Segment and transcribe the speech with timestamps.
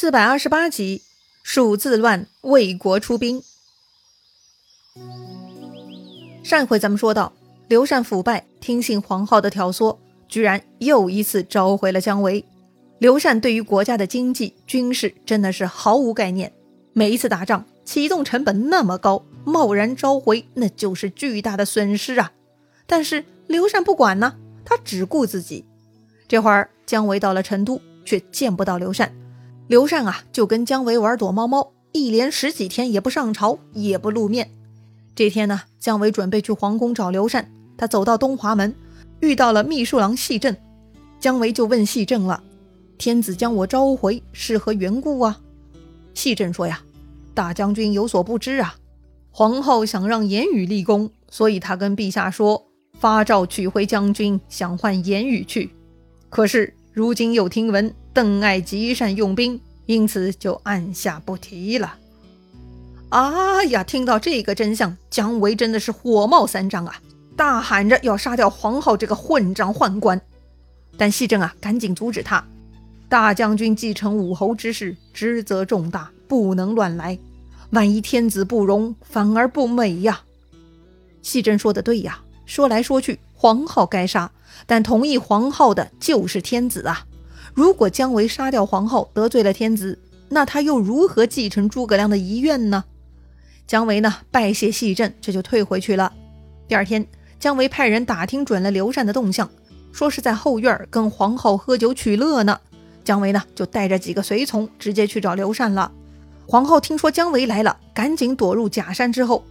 [0.00, 1.02] 四百二十八集，
[1.42, 3.42] 蜀自乱，魏国出兵。
[6.42, 7.34] 上一回咱们说到，
[7.68, 12.42] 刘禅腐败，听信黄皓的挑唆，居然又一次召回了姜维。
[12.98, 16.50] 刘禅对于国家的经济、军事真的是毫无概念，
[16.94, 22.32] 每一次打仗启动成本那么高，贸然召回那就是巨大的损失啊！
[22.86, 25.66] 但是刘禅不管呢，他只顾自己。
[26.26, 29.14] 这会儿姜维到了成都，却见不到刘禅。
[29.70, 34.50] 刘禅啊，就跟姜维玩躲猫猫，一连十几天也不上朝，也不露面。
[35.14, 38.74] 这天呢，姜维准备去皇宫找刘禅，他走到东华门，
[39.20, 40.56] 遇到了秘书郎细正。
[41.20, 42.42] 姜维就问细正了
[42.98, 45.38] ：“天子将我召回，是何缘故啊？”
[46.14, 46.80] 细正说：“呀，
[47.32, 48.74] 大将军有所不知啊，
[49.30, 52.60] 皇后想让言语立功，所以他跟陛下说，
[52.98, 55.70] 发诏取回将军，想换言语去。
[56.28, 61.94] 可是如今又听闻。”邓艾极善用兵，因此就按下不提了。
[63.10, 63.82] 啊呀！
[63.82, 67.00] 听到这个真相，姜维真的是火冒三丈啊，
[67.36, 70.20] 大喊着要杀掉黄皓这个混账宦官。
[70.96, 72.44] 但细正啊，赶紧阻止他：
[73.08, 77.18] 大将军继承武侯之事，职责重大，不能乱来。
[77.70, 80.20] 万一天子不容，反而不美呀。
[81.22, 84.30] 细正说的对呀，说来说去，黄皓该杀，
[84.66, 87.06] 但同意黄皓的就是天子啊。
[87.54, 89.98] 如果姜维杀掉皇后，得罪了天子，
[90.28, 92.84] 那他又如何继承诸葛亮的遗愿呢？
[93.66, 96.12] 姜维呢，拜谢细朕，这就退回去了。
[96.66, 97.06] 第二天，
[97.38, 99.48] 姜维派人打听准了刘禅的动向，
[99.92, 102.58] 说是在后院跟皇后喝酒取乐呢。
[103.04, 105.90] 姜维呢，就带着几个随从直接去找刘禅了。
[106.46, 109.44] 皇后听说姜维来了，赶紧躲入假山之后。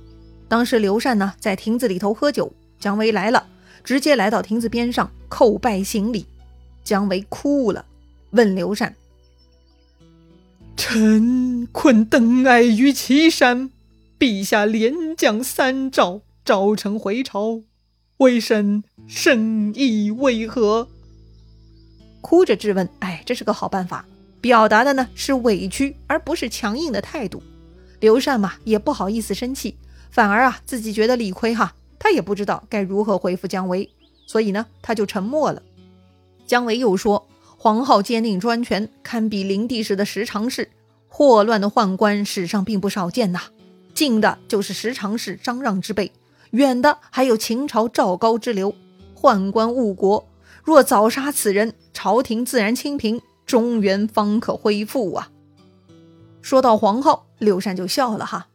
[0.47, 3.45] 当时刘禅呢，在亭子里头喝酒，姜维来了，
[3.83, 6.25] 直接来到亭子边上叩拜行礼。
[6.83, 7.85] 姜维哭了。
[8.31, 8.95] 问刘禅
[10.77, 13.71] ：“臣困邓艾于岐山，
[14.19, 17.63] 陛下连降三诏，召臣回朝，
[18.17, 20.87] 微臣深意为何？”
[22.21, 24.05] 哭着质问：“哎，这是个好办法，
[24.41, 27.41] 表达的呢是委屈，而不是强硬的态度。”
[27.99, 29.75] 刘禅嘛也不好意思生气，
[30.11, 33.89] 反而啊自己觉得理亏哈，他也不知道该如何回复姜维，
[34.27, 35.63] 所以呢他就沉默了。
[36.49, 37.27] 姜维又说。
[37.61, 40.69] 黄皓兼并专权，堪比灵帝时的十常侍。
[41.09, 43.41] 祸乱的宦官史上并不少见呐。
[43.93, 46.11] 近的就是十常侍张让之辈，
[46.51, 48.73] 远的还有秦朝赵高之流。
[49.13, 50.25] 宦官误国，
[50.63, 55.29] 若早杀此人，朝廷自然清平，中原方可恢复啊。
[56.41, 58.47] 说到黄皓，刘禅就笑了哈。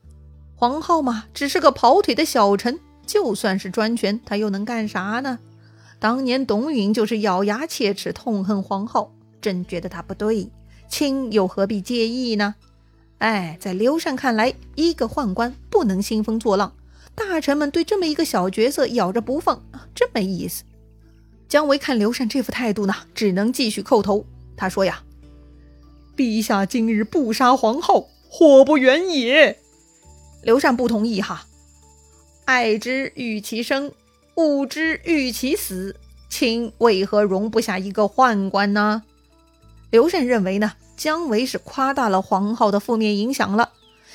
[0.56, 5.38] 黄皓嘛，只是个跑腿的小臣，就算是专权，他又能干啥呢？
[6.04, 9.10] 当年董允就是咬牙切齿，痛恨皇后，
[9.41, 10.50] 朕觉得他不对，
[10.87, 12.56] 亲又何必介意呢？
[13.20, 16.75] 哎，在刘禅看来，一个宦官不能兴风作浪，
[17.15, 20.65] 大臣们对这么一个小角色咬着不放，真没意思。
[21.48, 24.26] 姜维看刘禅这副态度呢，只能继续叩头。
[24.59, 25.03] 他说呀
[26.15, 29.59] ：“陛下今日不杀皇后，祸不远也。”
[30.44, 31.47] 刘禅不同意哈，
[32.44, 33.91] 爱之欲其生。
[34.37, 35.95] 吾之欲其死，
[36.28, 39.05] 卿为何容不下一个宦官呢？
[39.91, 43.71] 刘禅认为呢，姜维是夸大了黄皓的负面影响了。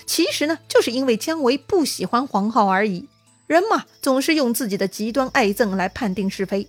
[0.06, 3.08] 其实呢，就是因为姜维不喜欢黄皓而已。
[3.48, 6.68] 人嘛，总是用自己的极端爱憎来判定是非。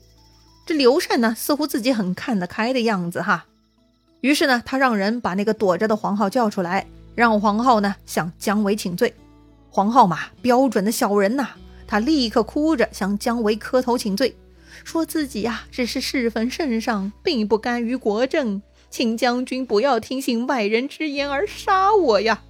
[0.65, 3.47] 这刘禅呢，似乎自己很看得开的样子哈。
[4.21, 6.87] 于是呢，他让人把那个躲着的黄皓叫出来，
[7.17, 9.12] 让黄皓呢向姜维请罪。
[9.71, 11.49] 黄皓嘛，标准的小人呐。
[11.90, 14.36] 他立刻哭着向姜维磕头请罪，
[14.84, 22.44] 说自己呀只是侍奉圣上，并不甘于国政，请将军不要听信外人之言而杀我呀。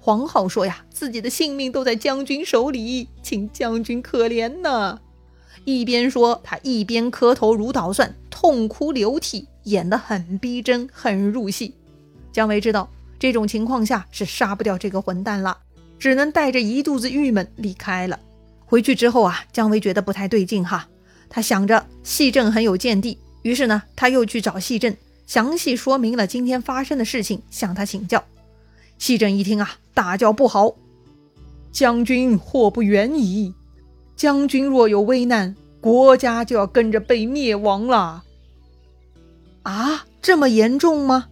[0.00, 4.98] 黄皓说呀，自己的性命都在将军手里，请将军可怜呐。
[5.64, 11.76] 一边说，他一边磕头如捣蒜，痛哭流涕，演得很逼真，很入戏。
[12.32, 15.56] 姜维知道这种情况下是杀不掉这个混蛋了，
[16.00, 18.18] 只能带着一肚子郁闷离开了。
[18.70, 20.86] 回去之后啊，姜维觉得不太对劲哈，
[21.28, 24.96] 他想着细正很有见地，于是呢，他又去找细正，
[25.26, 28.22] 详细说明了今天发生的事情，向他请教。
[28.96, 30.76] 细正一听啊，大叫不好，
[31.72, 33.52] 将军祸不远矣！
[34.14, 38.22] 将军若有危难，国家就要跟着被灭亡了。
[39.64, 41.26] 啊，这么严重吗？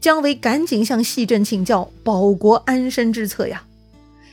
[0.00, 3.65] 姜维赶紧向细正请教保国安身之策呀。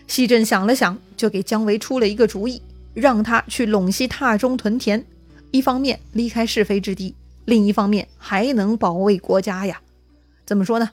[0.08, 2.62] 西镇想了想，就给姜维出了一个主意，
[2.94, 5.06] 让他去陇西榻中屯田，
[5.52, 7.16] 一方面离开是非之地，
[7.46, 9.82] 另一方面还能保卫国家呀。
[10.46, 10.92] 怎么说呢？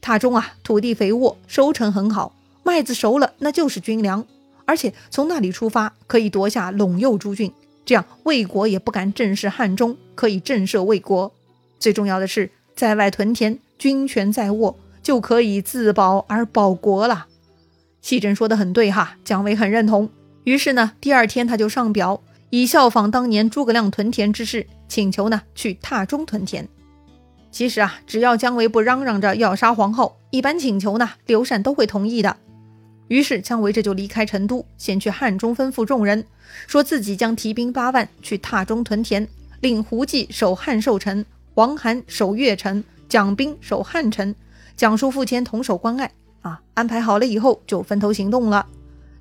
[0.00, 4.24] 塔中啊，土地肥沃，收成很好，麦子熟了那就是军粮，
[4.64, 7.52] 而且从那里出发可以夺下陇右诸郡，
[7.84, 11.32] 这样魏国也不敢正视汉中，可以震慑魏国。
[11.78, 17.26] 最重要的是，在外屯田，军权在握，就可以自保而保国了。
[18.02, 20.10] 细珍说的很对哈，姜维很认同。
[20.44, 22.20] 于是呢，第二天他就上表，
[22.50, 26.68] 以效仿当年诸葛亮屯田之事，请求呢去榻中屯田。
[27.52, 32.36] 其实啊，只要姜维不嚷嚷着要杀皇后，一般请求呢，刘禅都会同意的。
[33.08, 36.24] 于是姜维这就离开成都，先去汉中，吩咐众人，
[36.66, 39.28] 说自己将提兵八万去榻中屯田，
[39.60, 44.34] 令胡济守汉寿城，王涵守越城，蒋兵守汉城，
[44.74, 46.10] 蒋叔父亲同守关隘。
[46.42, 48.66] 啊，安排好了以后就分头行动了。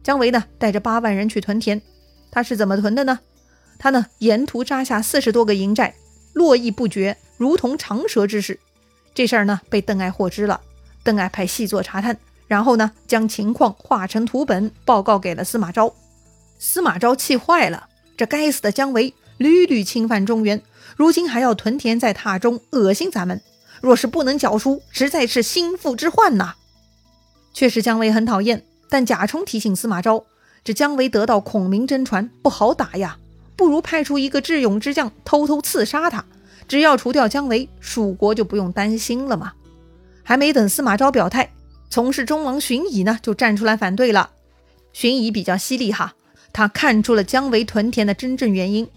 [0.03, 1.81] 姜维呢，带着八万人去屯田，
[2.31, 3.19] 他是怎么屯的呢？
[3.79, 5.95] 他呢，沿途扎下四十多个营寨，
[6.33, 7.17] 络绎不绝。
[7.37, 8.59] 如同长蛇之势，
[9.15, 10.61] 这事儿呢被邓艾获知了。
[11.03, 15.93] 邓艾派细作查探，然后呢将情况画成图本报告给了司马昭。
[16.59, 20.61] 司马昭气坏了，这该死的姜维屡屡侵犯中原，
[20.95, 23.41] 如今还要屯田在榻中，恶心咱们。
[23.81, 26.53] 若是不能缴出，实在是心腹之患呐。
[27.53, 30.25] 确实姜维很讨厌，但贾充提醒司马昭，
[30.63, 33.17] 这姜维得到孔明真传，不好打呀，
[33.55, 36.25] 不如派出一个智勇之将，偷偷刺杀他。
[36.67, 39.53] 只要除掉姜维，蜀国就不用担心了嘛。
[40.23, 41.51] 还没等司马昭表态，
[41.89, 44.29] 从事中郎荀彧呢就站出来反对了。
[44.93, 46.13] 荀彧比较犀利哈，
[46.53, 48.87] 他看出了姜维屯田的真正原因。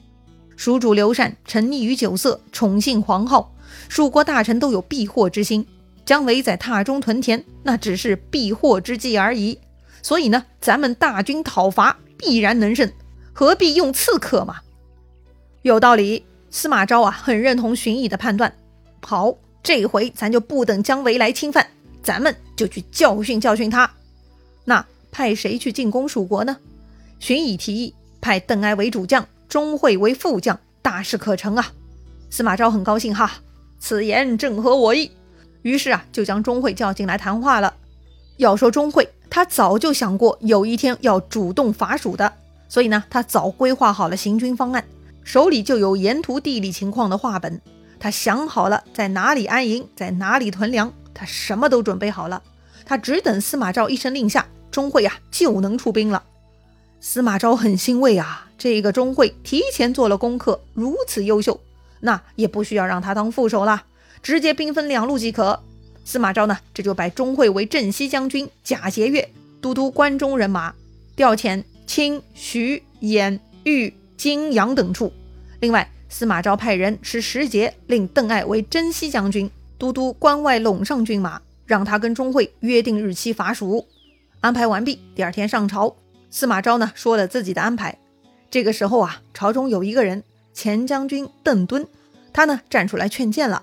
[0.57, 3.51] 蜀主刘禅沉溺于酒色，宠幸皇后，
[3.89, 5.67] 蜀国大臣都有避祸之心。
[6.05, 9.59] 姜维在榻中屯田，那只是避祸之计而已。
[10.03, 12.91] 所以呢，咱们大军讨伐必然能胜，
[13.33, 14.57] 何必用刺客嘛？
[15.63, 16.25] 有道理。
[16.51, 18.55] 司马昭啊，很认同荀彧的判断。
[19.01, 21.67] 好，这回咱就不等姜维来侵犯，
[22.01, 23.91] 咱们就去教训教训他。
[24.65, 26.57] 那派谁去进攻蜀国呢？
[27.19, 31.73] 荀彧提议派邓艾为主将，钟会为副将，大事可成啊！
[32.31, 33.33] 司马昭很高兴哈，
[33.81, 35.11] 此言正合我意。
[35.65, 37.75] 于是啊，就将钟会叫进来谈话了。
[38.37, 42.31] 要说钟会，他早就想过有一天要主动伐蜀的，
[42.69, 44.85] 所以呢，他早规划好了行军方案。
[45.23, 47.63] 手里就有沿途地理情况的画本，
[47.99, 52.43] 他想好了在哪里安营，在哪里屯粮，他什么都准备好了。
[52.85, 56.23] 他只等司马昭一声令下，钟会啊就能出兵了。
[57.01, 61.59] 司马昭很欣慰啊，这个钟会提前做了功课，如此优秀，
[62.01, 63.85] 那也不需要让他当副手了，
[64.25, 65.63] 直接兵分两路即可。
[66.05, 69.29] 司马昭呢，这就拜钟会为镇西将军，假节钺，
[69.61, 70.75] 都督关中人马，
[71.15, 73.95] 调遣清、徐、兖、豫。
[74.17, 75.13] 泾阳等处。
[75.61, 83.87] 另外，司马昭派人持使节，令邓艾为征西将军，都督关外陇上军马，让他跟钟会约定日期伐蜀。
[84.41, 85.97] 安排完毕，第二天上朝，
[86.31, 87.99] 司马昭呢说了自己的安排。
[88.51, 90.23] 这个时候啊，朝中有一个人，
[90.55, 91.87] 前将军邓敦，
[92.33, 93.63] 他呢站出来劝谏了。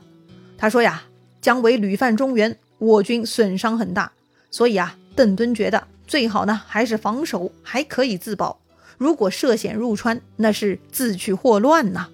[0.62, 1.02] 他说呀，
[1.42, 4.12] 姜维屡犯中原，我军损伤很大，
[4.52, 8.60] 所以啊，邓敦觉得最好呢还是防守，还可以自保。
[9.00, 12.10] 如果涉险入川，那是自取祸乱呐。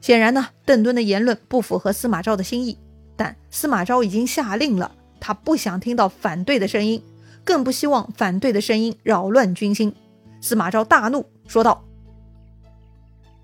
[0.00, 2.78] 显然呢，邓敦的言论不符合司马昭的心意。
[3.14, 7.02] 但司马昭已经下令了，他不想听到反对的声音，
[7.44, 9.94] 更不希望反对的声音扰乱军心。
[10.40, 11.84] 司马昭大怒，说道：“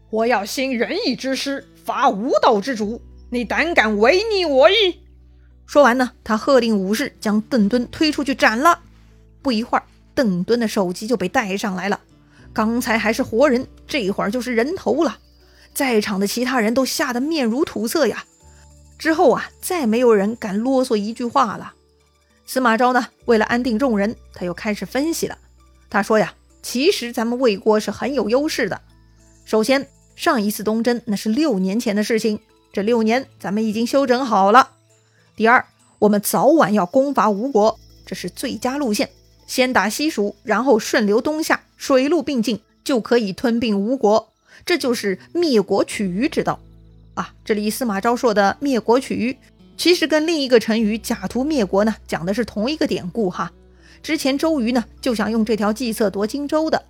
[0.08, 5.00] 我要兴仁义之师，伐无道之主，你胆敢违逆我意？”
[5.64, 8.78] 说完呢，他喝令武士将邓敦推出去斩了。
[9.40, 9.84] 不一会儿，
[10.14, 11.98] 邓敦的首级就被带上来了。
[12.52, 15.18] 刚才还是活人，这会儿就是人头了。
[15.72, 18.22] 在场的其他人都吓得面如土色呀。
[18.98, 21.72] 之后啊，再没有人敢啰嗦一句话了。
[22.44, 25.38] 司马昭呢，为了安定众人，他又开始分析了。
[25.88, 28.78] 他说呀，其实咱们魏国是很有优势的。
[29.46, 32.38] 首先，上一次东征那是六年前的事情，
[32.72, 34.70] 这六年咱们已经休整好了。
[35.36, 35.66] 第二，
[35.98, 39.10] 我们早晚要攻伐吴国，这是最佳路线。
[39.46, 44.30] 先打西蜀，然后顺流东下，水陆并进，就可以吞并吴国。
[44.64, 46.58] 这就是灭国取余之道
[47.14, 47.34] 啊！
[47.44, 49.36] 这里司马昭说的灭国取余，
[49.76, 53.52] 其实跟另一个成语假途灭国呢，讲的是同一个典故哈。
[54.02, 56.84] 之前周瑜呢就想用这条计策夺荆州的，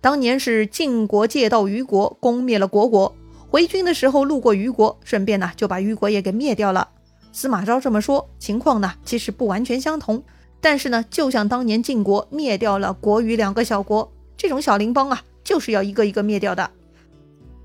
[0.00, 3.14] 当年是晋国借道虞国，攻灭了虢国，
[3.56, 6.90] 回军的时候路过虞国，顺便呢就把虞国也给灭掉了。
[7.32, 10.22] 司马昭这么说，情况呢其实不完全相同。
[10.60, 16.70] 但是呢，就像当年晋国灭掉了国与两个小国，这种小邻邦啊，就是要一个一个灭掉的。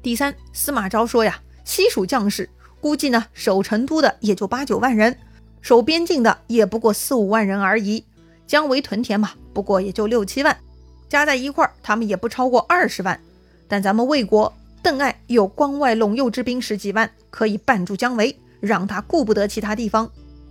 [0.02, 5.18] 第三，司马昭说呀，西蜀将士估计呢，守成都的也就八九万人，
[5.60, 8.06] 守边境的也不过四五万人而已，
[8.48, 10.58] 姜维屯田嘛，不过也就六七万，
[11.10, 13.20] 加在一块儿，他们也不超过二十万。
[13.68, 20.08] 但咱们魏国邓艾有关外陇右之兵十几万，可以绊住姜维，让他顾不得其他地方；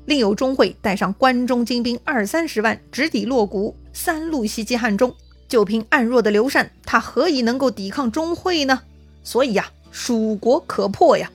[0.06, 5.12] 另有钟会带上关中精兵二三十万，直抵洛谷，三路袭击汉中。
[5.48, 8.82] 就凭暗弱的刘禅，他何以能够抵抗钟会呢？
[9.24, 11.28] 所以呀，蜀国可破呀！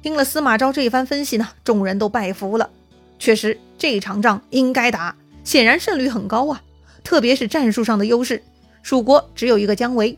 [0.00, 2.70] 听了司马昭这一番分析呢，众人都拜服了。
[3.18, 6.62] 确实，这场仗应该打，显然胜率很高啊。
[7.02, 8.40] 特别是战术上的优势，
[8.84, 10.16] 蜀国只有一个姜维，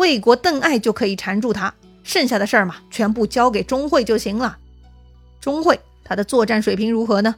[0.00, 4.56] 魏国邓艾就可以缠住他，剩下的事儿嘛，全部交给钟会就行了。
[5.42, 7.36] 钟会他的作战水平如何呢？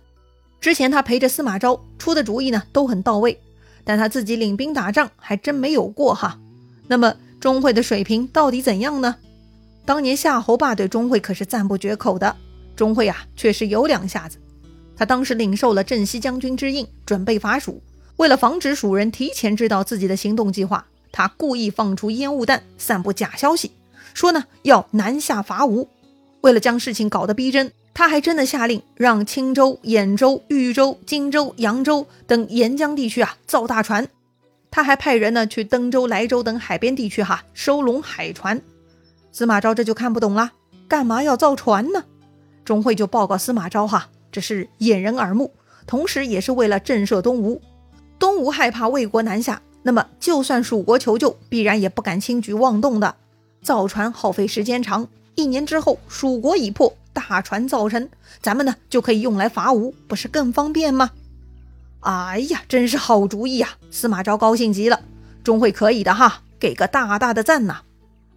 [0.61, 3.37] 之前他陪着司马昭出的主意呢，都很到位。
[3.83, 6.38] 但他自己领兵打仗还真没有过哈。
[6.87, 9.16] 那么钟会的水平到底怎样呢？
[9.85, 12.37] 当年夏侯霸对钟会可是赞不绝口的。
[12.76, 14.38] 钟会啊，确实有两下子。
[14.97, 17.83] 他当时领受了镇西将军之印，准备伐蜀。
[18.19, 23.71] 为了防止蜀人提前知道自己的行动计划，他故意放出烟雾弹，散布假消息，
[24.14, 25.88] 说呢要南下伐吴。
[26.40, 27.71] 为了将事情搞得逼真。
[27.95, 34.09] 他还真的下令让青州、兖州、豫州、荆州、扬州等沿江地区啊造大船，
[34.71, 38.62] 他还派人呢去登州、莱州等海边地区哈收拢海船。
[39.31, 40.52] 司马昭这就看不懂了，
[40.88, 42.02] 干嘛要造船呢？
[42.64, 45.52] 钟会就报告司马昭哈，这是掩人耳目，
[45.87, 47.61] 同时也是为了震慑东吴。
[48.19, 53.16] 东吴害怕魏国南下，那么就算蜀国求救，必然也不敢轻举妄动的。
[53.62, 56.96] 造船耗费时间长，一年之后蜀国已破。
[57.14, 58.08] 大船造成，
[58.40, 61.10] 咱们呢就可以用来伐吴，不是更方便吗？
[62.00, 63.76] 哎呀，真是好主意呀！
[63.90, 64.98] 司马昭高兴极了，
[65.44, 67.82] 钟会可以的哈，给个大大的赞呐！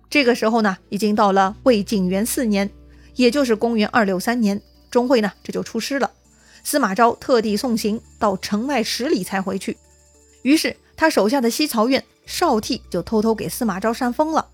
[0.09, 2.69] 这个时候呢，已经到了魏景元四年，
[3.15, 4.61] 也就是公元二六三年，
[4.91, 6.11] 钟会呢这就出师了。
[6.65, 9.77] 司马昭特地送行到城外十里才回去，
[10.41, 14.47] 于是他手下的西曹院少替就偷偷给司马昭扇风了，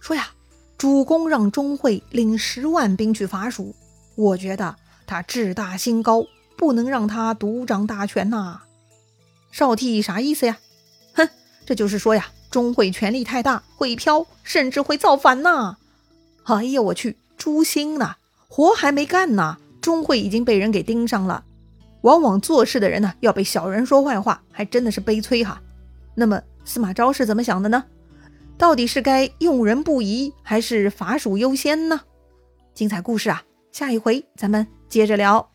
[0.00, 0.30] 说呀。
[0.78, 3.72] 主公让钟会领十万兵去伐蜀，
[4.16, 4.74] 我觉得
[5.06, 8.62] 他志大心高，不能让他独掌大权呐。
[9.52, 10.58] 少替啥意思呀？
[11.14, 11.28] 哼，
[11.64, 15.76] 这就是说呀，钟会权力太大，会飘，甚至会造反呐。
[16.42, 18.16] 哎呀，我去，诛心呐！
[18.48, 21.44] 活还没干呢，钟会已经被人给盯上了。
[22.00, 25.62] 往往做事的人呢，要被小人说坏话，还真的是悲催哈。
[26.14, 27.84] 那么司马昭是怎么想的呢？
[28.58, 32.00] 到底是该用人不疑，还是伐蜀优先呢？
[32.74, 35.51] 精彩故事啊，下一回咱们接着聊。